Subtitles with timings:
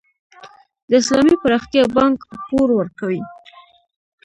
[0.89, 2.17] د اسلامي پراختیا بانک
[2.47, 3.21] پور ورکوي؟